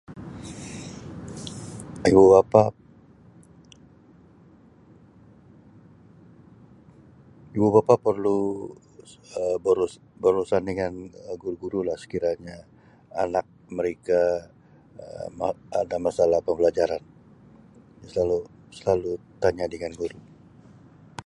[2.09, 2.63] Ibu bapa
[7.55, 8.39] ibu bapa perlu
[9.39, 10.91] Um beru-berurusan dengan
[11.41, 12.57] guru-gurulah sekiranya
[13.23, 13.45] anak
[13.77, 14.21] mereka
[15.03, 15.39] Um
[15.81, 19.11] ada masalah pembelajaran jadi selalu-selalu
[19.43, 20.19] tanya dengan guru.